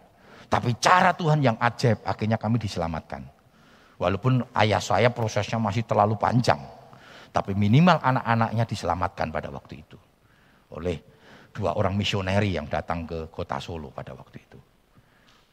[0.49, 3.21] Tapi cara Tuhan yang ajaib akhirnya kami diselamatkan.
[4.01, 6.59] Walaupun ayah saya prosesnya masih terlalu panjang.
[7.29, 9.97] Tapi minimal anak-anaknya diselamatkan pada waktu itu.
[10.73, 10.97] Oleh
[11.53, 14.59] dua orang misioneri yang datang ke kota Solo pada waktu itu.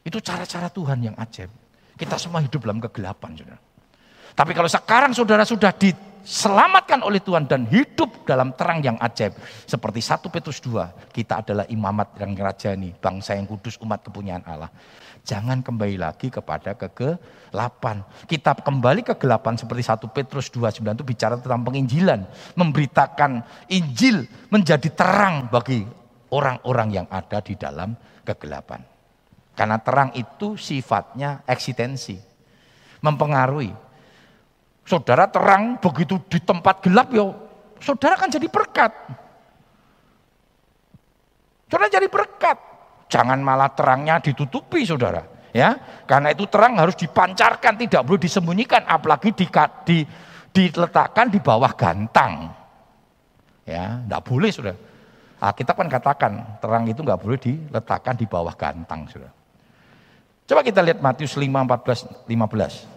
[0.01, 1.66] Itu cara-cara Tuhan yang ajaib.
[1.97, 3.59] Kita semua hidup dalam kegelapan, saudara.
[4.37, 9.33] Tapi kalau sekarang saudara sudah diselamatkan oleh Tuhan dan hidup dalam terang yang ajaib.
[9.65, 14.69] Seperti 1 Petrus 2, kita adalah imamat yang rajani, bangsa yang kudus, umat kepunyaan Allah.
[15.25, 18.05] Jangan kembali lagi kepada kegelapan.
[18.29, 22.21] Kita kembali ke kegelapan seperti 1 Petrus 2.9 itu bicara tentang penginjilan.
[22.53, 23.41] Memberitakan
[23.73, 25.81] Injil menjadi terang bagi
[26.29, 28.96] orang-orang yang ada di dalam kegelapan.
[29.57, 32.13] Karena terang itu sifatnya eksistensi.
[33.01, 33.73] Mempengaruhi.
[34.85, 37.25] Saudara terang begitu di tempat gelap ya
[37.81, 38.93] saudara kan jadi berkat.
[41.67, 42.57] Saudara jadi berkat.
[43.07, 45.23] Jangan malah terangnya ditutupi saudara.
[45.55, 45.73] Ya,
[46.05, 49.47] karena itu terang harus dipancarkan, tidak boleh disembunyikan, apalagi di,
[49.87, 49.97] di,
[50.53, 52.51] diletakkan di bawah gantang.
[53.65, 54.75] Ya, tidak boleh sudah.
[55.37, 59.36] Nah, kita kan katakan terang itu nggak boleh diletakkan di bawah gantang sudah.
[60.47, 62.87] Coba kita lihat Matius 5, 14, 15.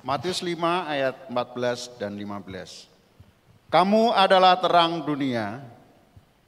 [0.00, 0.56] Matius 5
[0.88, 2.88] ayat 14 dan 15.
[3.68, 5.60] Kamu adalah terang dunia.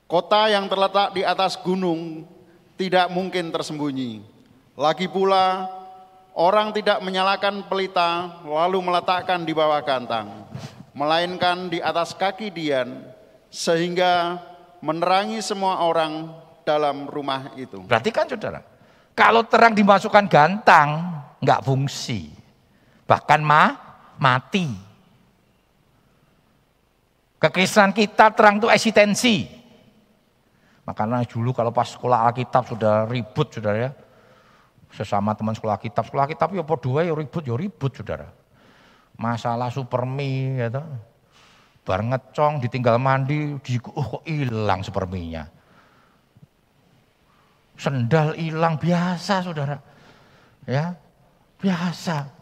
[0.08, 2.24] Kota yang terletak di atas gunung
[2.80, 4.24] tidak mungkin tersembunyi.
[4.80, 5.68] Lagi pula,
[6.32, 10.48] orang tidak menyalakan pelita lalu meletakkan di bawah kantang,
[10.96, 13.04] melainkan di atas kaki Dian,
[13.52, 14.40] sehingga
[14.80, 16.32] menerangi semua orang
[16.64, 17.82] dalam rumah itu.
[17.88, 18.75] Perhatikan saudara,
[19.16, 21.08] kalau terang dimasukkan gantang,
[21.40, 22.28] nggak fungsi.
[23.08, 23.72] Bahkan ma,
[24.20, 24.68] mati.
[27.40, 29.48] Kekristenan kita terang itu eksistensi.
[30.84, 33.90] Makanya dulu kalau pas sekolah Alkitab sudah ribut saudara ya.
[34.92, 38.28] Sesama teman sekolah kitab, sekolah kitab ya dua ya ribut ya ribut saudara.
[39.16, 40.84] Masalah supermi gitu.
[41.88, 45.55] Bar ngecong ditinggal mandi, di, oh kok hilang superminya.
[47.76, 49.76] Sendal hilang biasa saudara.
[50.64, 50.96] Ya,
[51.60, 52.36] biasa.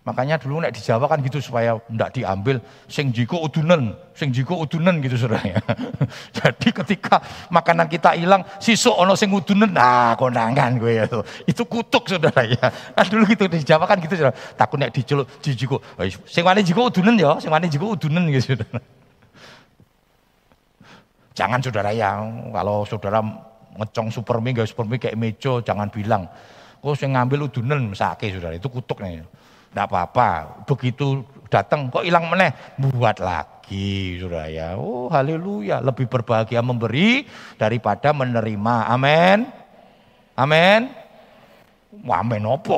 [0.00, 2.56] Makanya dulu nek di Jawa kan gitu supaya ndak diambil
[2.88, 5.60] sing jiko udunen, sing jiko udunen gitu saudara ya.
[6.40, 7.20] Jadi ketika
[7.52, 11.20] makanan kita hilang, sisuk ono sing udunen, nah kondangan gue ya tuh.
[11.44, 12.72] Itu kutuk saudara ya.
[12.96, 14.32] Kan dulu gitu di Jawa kan gitu saudara.
[14.56, 15.84] Takut nek diceluk jiko,
[16.24, 18.80] sing wani jiko udunen ya, sing wani jiko udunen gitu saudara.
[21.36, 22.24] Jangan saudara ya,
[22.56, 23.20] kalau saudara
[23.80, 26.28] ngecong supermi gak supermi kayak mejo, jangan bilang.
[26.80, 29.24] Kok sing ngambil udunen sakit saudara, itu kutuk nih.
[29.72, 30.64] Tidak apa-apa.
[30.68, 34.76] Begitu datang kok hilang meneh, buat lagi saudara ya.
[34.76, 37.24] Oh haleluya, lebih berbahagia memberi
[37.60, 38.76] daripada menerima.
[38.88, 39.48] Amin.
[40.34, 40.90] Amin.
[42.06, 42.76] Amin apa?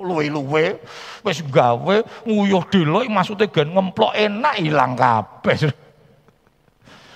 [0.00, 0.80] Luwe-luwe
[1.24, 5.68] wis gawe nguyuh dhewe maksudnya gen ngemplok enak hilang kabeh.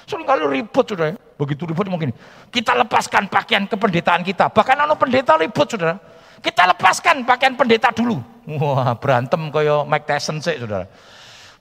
[0.05, 1.24] Sering kali ribut saudara.
[1.35, 2.15] Begitu ribut mungkin.
[2.51, 4.51] Kita lepaskan pakaian kependetaan kita.
[4.55, 5.99] Bahkan anu pendeta ribut saudara.
[6.39, 8.21] Kita lepaskan pakaian pendeta dulu.
[8.61, 10.85] Wah, berantem kaya Mike Tyson sih, Saudara.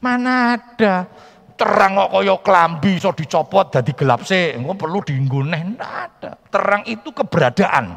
[0.03, 1.07] Mana ada
[1.55, 4.51] terang kok kaya klambi so dicopot jadi gelap sih.
[4.59, 6.31] Engko perlu diingguneh, enggak ada.
[6.51, 7.95] Terang itu keberadaan.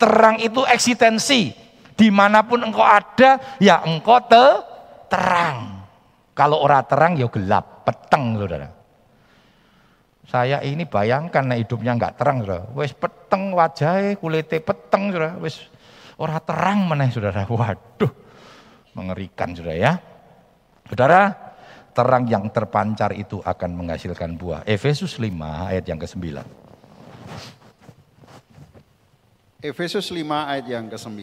[0.00, 1.52] Terang itu eksistensi.
[1.92, 4.44] Di mana pun engkau ada, ya engkau te
[5.12, 5.84] terang.
[6.32, 8.81] Kalau orang terang ya gelap, peteng saudara.
[10.32, 12.64] Saya ini bayangkan nah hidupnya enggak terang saudara.
[12.72, 15.36] Wes peteng wajahnya, kulitnya peteng saudara.
[15.36, 15.68] Wes
[16.16, 17.44] orang terang mana saudara.
[17.52, 18.08] Waduh,
[18.96, 19.92] mengerikan saudara ya.
[20.88, 21.36] Saudara,
[21.92, 24.64] terang yang terpancar itu akan menghasilkan buah.
[24.64, 25.28] Efesus 5
[25.68, 26.24] ayat yang ke-9.
[29.60, 31.20] Efesus 5 ayat yang ke-9.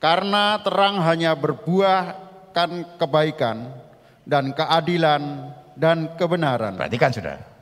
[0.00, 3.76] Karena terang hanya berbuahkan kebaikan
[4.24, 6.80] dan keadilan dan kebenaran.
[6.80, 7.53] Perhatikan saudara.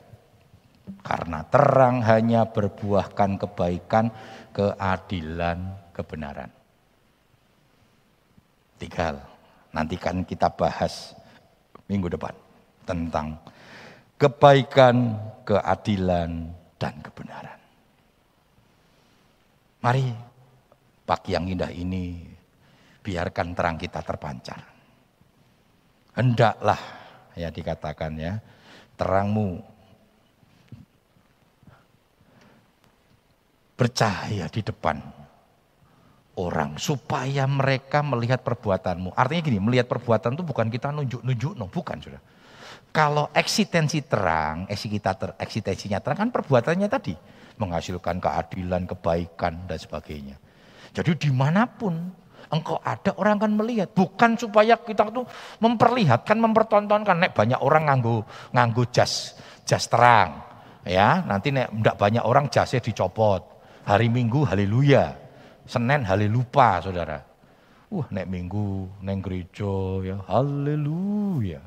[1.00, 4.12] Karena terang hanya berbuahkan kebaikan,
[4.52, 5.59] keadilan,
[5.96, 6.50] kebenaran.
[8.76, 9.18] Tiga hal.
[9.72, 11.16] Nanti kita bahas
[11.88, 12.37] minggu depan
[12.85, 13.40] tentang
[14.20, 15.16] kebaikan,
[15.48, 17.59] keadilan, dan kebenaran.
[19.83, 20.07] Mari
[21.02, 22.22] pagi yang indah ini
[23.02, 24.61] biarkan terang kita terpancar.
[26.14, 26.78] Hendaklah
[27.35, 28.38] ya dikatakan ya,
[28.94, 29.71] terangmu
[33.83, 35.03] bercahaya di depan
[36.38, 39.18] orang supaya mereka melihat perbuatanmu.
[39.18, 42.23] Artinya gini, melihat perbuatan itu bukan kita nunjuk-nunjuk, no, bukan sudah.
[42.95, 47.18] Kalau eksistensi terang, eksistensinya terang kan perbuatannya tadi
[47.59, 50.37] menghasilkan keadilan, kebaikan dan sebagainya.
[50.95, 51.99] Jadi di mana pun
[52.55, 53.90] engkau ada orang akan melihat.
[53.90, 55.27] Bukan supaya kita tuh
[55.59, 57.16] memperlihatkan, mempertontonkan.
[57.18, 58.23] Nek banyak orang nganggu
[58.55, 59.35] nganggu jas,
[59.66, 60.38] jas terang.
[60.85, 63.52] Ya, nanti nek enggak banyak orang jasnya dicopot.
[63.83, 65.18] Hari Minggu haleluya.
[65.66, 67.18] Senin halelupa, Saudara.
[67.90, 71.61] Wah, nek Minggu neng gereja ya haleluya.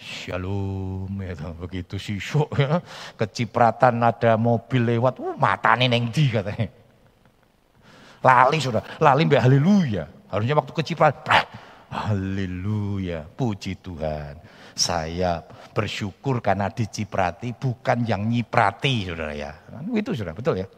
[0.00, 2.80] Shalom ya begitu sisuk ya.
[3.16, 6.68] Kecipratan ada mobil lewat, uh matane neng di katanya.
[8.20, 10.04] Lali sudah, lali mbak haleluya.
[10.28, 11.44] Harusnya waktu kecipratan,
[11.88, 14.40] haleluya, puji Tuhan.
[14.76, 19.52] Saya bersyukur karena diciprati, bukan yang nyiprati, saudara ya.
[19.92, 20.68] Itu sudah betul ya.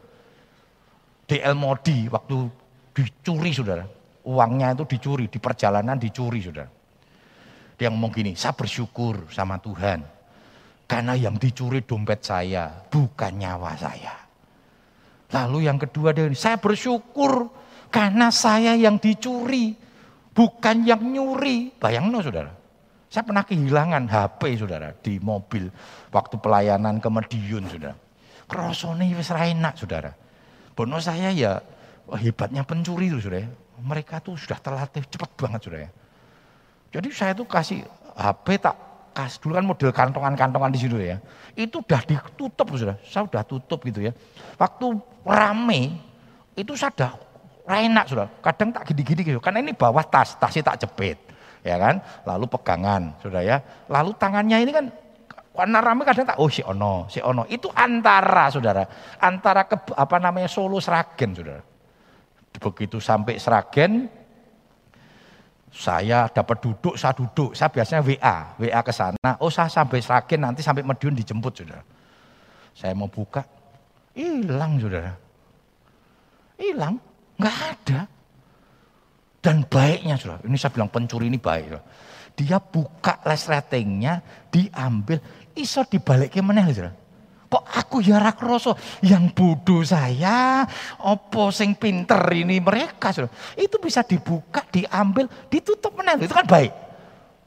[1.33, 2.45] Di El Modi waktu
[2.93, 3.81] dicuri, saudara.
[4.29, 6.69] Uangnya itu dicuri, di perjalanan dicuri, saudara.
[7.73, 10.05] Dia ngomong gini, saya bersyukur sama Tuhan.
[10.85, 14.13] Karena yang dicuri dompet saya, bukan nyawa saya.
[15.33, 17.49] Lalu yang kedua dia saya bersyukur
[17.89, 19.73] karena saya yang dicuri,
[20.37, 21.73] bukan yang nyuri.
[21.81, 22.53] Bayang no saudara.
[23.09, 25.65] Saya pernah kehilangan HP saudara di mobil
[26.13, 27.97] waktu pelayanan ke Medion saudara.
[28.45, 30.22] Krosone wis enak saudara.
[30.73, 31.61] Bono saya ya
[32.17, 33.49] hebatnya pencuri itu saudara.
[33.79, 35.89] Mereka tuh sudah terlatih cepat banget saudara.
[36.93, 37.81] Jadi saya tuh kasih
[38.13, 38.75] HP tak
[39.13, 41.21] kas dulu kan model kantongan-kantongan di situ ya.
[41.53, 42.97] Itu udah ditutup sudah.
[43.05, 44.11] Saya udah tutup gitu ya.
[44.57, 46.01] Waktu rame
[46.57, 47.11] itu saya udah
[47.69, 48.27] enak sudah.
[48.41, 49.39] Kadang tak gini-gini gitu.
[49.41, 51.17] Karena ini bawah tas, tasnya tak jepit.
[51.63, 52.01] Ya kan?
[52.27, 53.61] Lalu pegangan sudah ya.
[53.87, 54.85] Lalu tangannya ini kan
[55.53, 57.45] warna rame kadang tak oh si ono, si ono.
[57.45, 58.83] Itu antara saudara,
[59.21, 61.61] antara ke, apa namanya Solo Sragen saudara.
[62.53, 64.09] Begitu sampai Sragen,
[65.73, 67.53] saya dapat duduk, saya duduk.
[67.57, 69.31] Saya biasanya WA, WA ke sana.
[69.41, 71.81] Oh saya sampai Sragen nanti sampai Medion dijemput saudara.
[72.73, 73.45] Saya mau buka,
[74.17, 75.13] hilang saudara.
[76.57, 76.97] Hilang,
[77.37, 77.99] nggak ada.
[79.43, 81.65] Dan baiknya saudara, ini saya bilang pencuri ini baik.
[81.69, 81.85] Saudara.
[82.33, 84.13] Dia buka les ratingnya,
[84.49, 85.21] diambil,
[85.57, 87.03] iso dibalik ke mana saudara.
[87.53, 88.73] Kok aku ya rakroso
[89.05, 90.65] yang bodoh saya,
[91.05, 93.13] opo sing pinter ini mereka.
[93.13, 93.29] Sudah.
[93.53, 96.17] Itu bisa dibuka, diambil, ditutup menang.
[96.17, 96.73] Itu kan baik.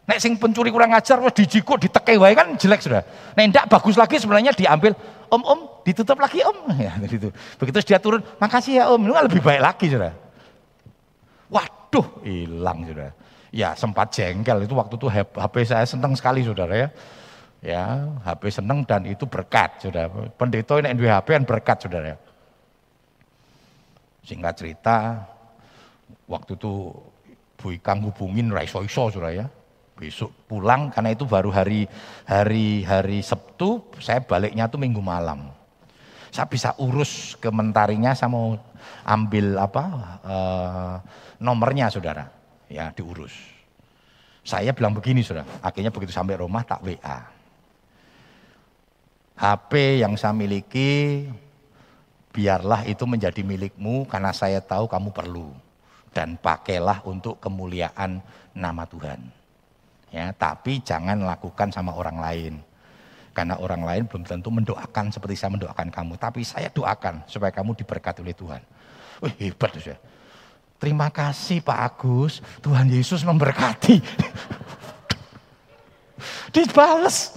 [0.06, 3.02] Nek sing pencuri kurang ajar wis dijikuk diteke wae kan jelek sudah.
[3.34, 4.94] Nek ndak bagus lagi sebenarnya diambil,
[5.26, 6.70] Om Om ditutup lagi Om.
[6.86, 7.34] Ya gitu.
[7.58, 9.10] Begitu dia turun, makasih ya Om.
[9.10, 10.14] Itu kan lebih baik lagi sudah.
[11.50, 13.10] Waduh, hilang sudah.
[13.50, 16.88] Ya sempat jengkel itu waktu itu HP saya seneng sekali saudara ya
[17.66, 20.06] ya HP seneng dan itu berkat sudah.
[20.38, 22.14] Pendeta ini dua HP kan berkat saudara.
[24.22, 25.26] Singkat cerita
[26.30, 26.94] waktu itu
[27.58, 29.46] Bu Ikang hubungin raiso iso saudara ya.
[29.98, 31.88] Besok pulang karena itu baru hari
[32.28, 35.50] hari hari Sabtu saya baliknya tuh minggu malam.
[36.30, 38.54] Saya bisa urus ke mentarinya saya mau
[39.08, 39.84] ambil apa
[40.22, 40.94] uh,
[41.42, 42.30] nomornya saudara.
[42.70, 43.34] Ya diurus.
[44.46, 45.48] Saya bilang begini saudara.
[45.64, 47.35] Akhirnya begitu sampai rumah tak WA
[49.36, 51.28] HP yang saya miliki,
[52.32, 55.52] biarlah itu menjadi milikmu karena saya tahu kamu perlu.
[56.16, 58.24] Dan pakailah untuk kemuliaan
[58.56, 59.20] nama Tuhan.
[60.08, 62.54] Ya, tapi jangan lakukan sama orang lain.
[63.36, 66.16] Karena orang lain belum tentu mendoakan seperti saya mendoakan kamu.
[66.16, 68.64] Tapi saya doakan supaya kamu diberkati oleh Tuhan.
[69.20, 70.00] Wih, hebat ya.
[70.80, 74.00] Terima kasih Pak Agus, Tuhan Yesus memberkati.
[76.56, 77.35] Dibales.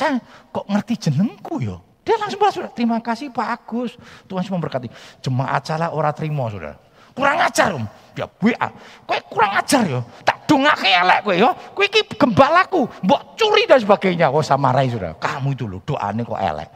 [0.00, 0.16] Kok saya
[0.48, 1.76] kok ngerti jenengku yo?
[2.00, 4.00] Dia langsung balas, terima kasih Pak Agus.
[4.24, 4.88] Tuhan semua memberkati.
[5.20, 6.80] Jemaat salah orang terima, saudara.
[7.12, 7.84] Kurang ajar om.
[8.16, 8.68] Ya WA.
[9.04, 10.00] Kowe kurang ajar yo.
[10.24, 11.52] Tak dongake elek kowe yo.
[11.76, 14.32] Kowe iki gembalaku, mbok curi dan sebagainya.
[14.32, 15.12] Oh samarai saudara.
[15.20, 16.68] Kamu itu loh doane kok elek.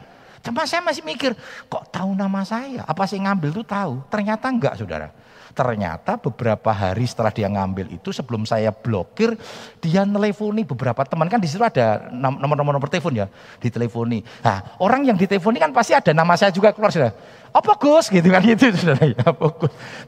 [0.45, 1.33] Cuma saya masih mikir,
[1.65, 2.85] kok tahu nama saya?
[2.85, 4.05] Apa sih ngambil tuh tahu?
[4.13, 5.09] Ternyata enggak saudara.
[5.55, 9.39] Ternyata beberapa hari setelah dia ngambil itu sebelum saya blokir,
[9.79, 11.31] dia nelefoni beberapa teman.
[11.31, 13.31] Kan di situ ada nomor-nomor nomor telepon ya,
[13.63, 14.19] diteleponi.
[14.43, 17.15] Nah orang yang diteleponi kan pasti ada nama saya juga keluar saudara.
[17.55, 19.47] Apa Gus gitu kan itu saudara ya, apa.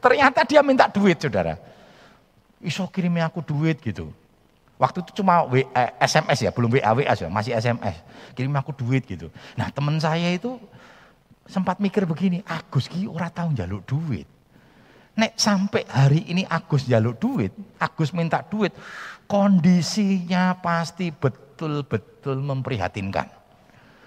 [0.04, 1.56] Ternyata dia minta duit saudara.
[2.60, 4.12] Iso kirimnya aku duit gitu.
[4.76, 7.96] Waktu itu cuma w, eh, SMS ya, belum WA WA ya, masih SMS.
[8.36, 9.32] Kirim aku duit gitu.
[9.56, 10.60] Nah teman saya itu
[11.48, 14.28] sempat mikir begini, Agus ki ora tahu jaluk duit.
[15.18, 17.50] Nek sampai hari ini Agus jaluk duit,
[17.82, 18.70] Agus minta duit,
[19.26, 23.26] kondisinya pasti betul-betul memprihatinkan.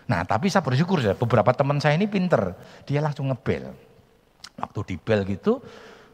[0.08, 2.56] Nah tapi saya bersyukur ya, beberapa teman saya ini pinter,
[2.88, 3.76] dia langsung ngebel.
[4.56, 5.60] Waktu di bel gitu,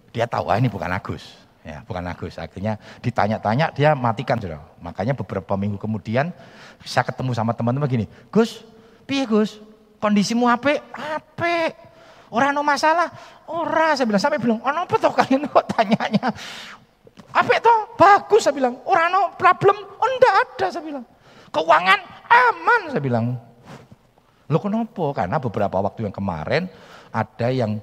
[0.10, 1.45] dia tahu ah ini bukan Agus.
[1.62, 2.41] Ya, bukan Agus.
[2.41, 4.66] Akhirnya ditanya-tanya dia matikan sudah.
[4.82, 6.34] Makanya beberapa minggu kemudian
[6.82, 8.66] saya ketemu sama teman-teman gini, Gus,
[9.06, 9.62] piye Gus?
[10.02, 10.82] Kondisimu apa?
[12.28, 13.07] Orang no masalah.
[13.47, 16.28] Orang saya bilang sampai bilang, oh apa toh kalian kok tanyanya?
[17.32, 17.73] Apa itu?
[17.95, 18.80] Bagus saya bilang.
[18.84, 19.78] Orang no problem?
[19.80, 21.05] Oh enggak ada saya bilang.
[21.51, 23.25] Keuangan aman saya bilang.
[24.47, 25.05] Lo kenapa?
[25.15, 26.71] Karena beberapa waktu yang kemarin
[27.11, 27.80] ada yang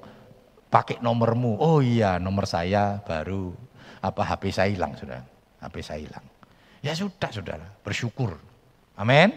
[0.69, 1.61] pakai nomormu.
[1.61, 3.53] Oh iya nomor saya baru
[4.01, 5.21] apa HP saya hilang sudah.
[5.61, 6.25] HP saya hilang.
[6.85, 8.37] Ya sudah saudara, bersyukur.
[8.93, 9.33] Amin.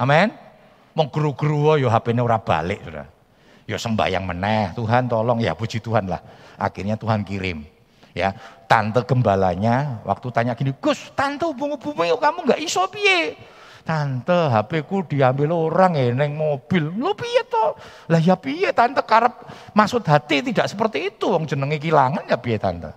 [0.00, 0.32] Amin.
[0.96, 3.15] Mau guru-guru yo HP-nya ora balik sudah.
[3.66, 6.22] Ya sembahyang meneh, Tuhan tolong ya puji Tuhan lah.
[6.54, 7.66] Akhirnya Tuhan kirim.
[8.16, 8.32] Ya,
[8.64, 13.36] tante gembalanya waktu tanya gini, Gus, tante hubung-hubungi kamu nggak iso piye?
[13.84, 16.90] Tante, HP ku diambil orang ya neng mobil.
[16.96, 17.76] Lo piye to?
[18.10, 19.46] Lah ya piye tante karep
[19.76, 21.28] maksud hati tidak seperti itu.
[21.28, 22.90] Wong jenenge kilangan ya piye tante?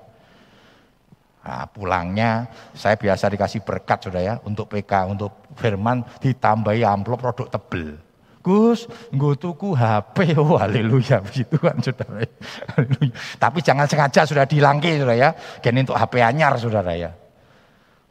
[1.45, 7.47] Nah, pulangnya saya biasa dikasih berkat sudah ya untuk PK, untuk firman ditambahi amplop produk
[7.53, 8.08] tebel.
[8.39, 12.23] Gus, gue tuku HP, oh haleluya, puji Tuhan saudara.
[12.71, 13.13] Haleluya.
[13.35, 15.29] Tapi jangan sengaja sudah dihilangkan saudara ya,
[15.59, 17.11] gini untuk HP anyar saudara ya.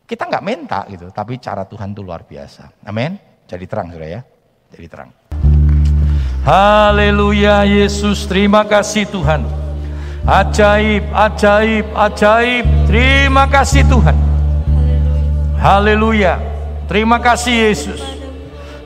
[0.05, 2.85] Kita nggak minta gitu, tapi cara Tuhan itu luar biasa.
[2.85, 3.16] Amin.
[3.49, 4.20] Jadi terang saudara ya,
[4.68, 5.11] jadi terang.
[6.45, 9.68] Haleluya Yesus, terima kasih Tuhan.
[10.29, 12.64] Ajaib, ajaib, ajaib.
[12.85, 14.12] Terima kasih Tuhan.
[15.57, 16.37] Haleluya.
[16.85, 18.18] Terima kasih Yesus.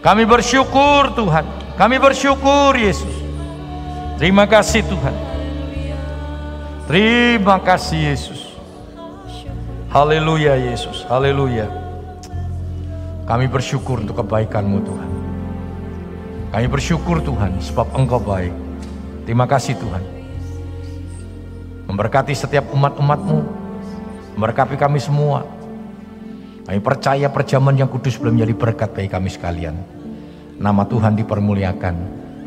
[0.02, 1.46] Kami bersyukur Tuhan.
[1.78, 3.14] Kami bersyukur Yesus.
[4.18, 5.14] Terima kasih Tuhan.
[6.90, 8.58] Terima kasih Yesus.
[9.94, 11.06] Haleluya Yesus.
[11.06, 11.70] Haleluya.
[13.30, 15.10] Kami bersyukur untuk kebaikan-Mu Tuhan.
[16.50, 18.50] Kami bersyukur Tuhan sebab Engkau baik.
[19.22, 20.02] Terima kasih Tuhan.
[21.86, 23.38] Memberkati setiap umat-umat-Mu.
[24.34, 25.46] Memberkati kami semua
[26.62, 29.74] kami percaya perjamuan yang kudus belum menjadi berkat bagi kami sekalian.
[30.62, 31.94] Nama Tuhan dipermuliakan,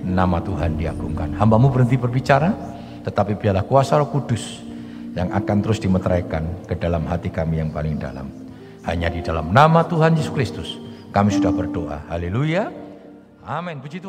[0.07, 1.35] nama Tuhan diagungkan.
[1.35, 2.55] Hambamu berhenti berbicara,
[3.03, 4.63] tetapi biarlah kuasa roh kudus
[5.15, 8.31] yang akan terus dimeteraikan ke dalam hati kami yang paling dalam.
[8.87, 10.69] Hanya di dalam nama Tuhan Yesus Kristus
[11.11, 12.07] kami sudah berdoa.
[12.07, 12.71] Haleluya.
[13.43, 13.83] Amin.
[13.83, 14.03] Puji Tuhan.